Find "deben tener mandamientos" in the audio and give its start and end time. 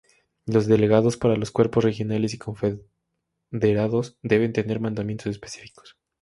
4.23-5.27